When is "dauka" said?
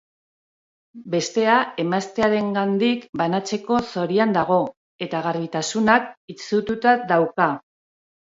7.13-7.51